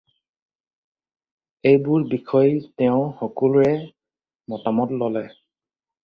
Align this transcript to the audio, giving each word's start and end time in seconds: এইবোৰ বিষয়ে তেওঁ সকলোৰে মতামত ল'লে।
এইবোৰ 1.71 2.05
বিষয়ে 2.13 2.63
তেওঁ 2.83 3.03
সকলোৰে 3.19 3.73
মতামত 4.55 4.97
ল'লে। 5.03 5.23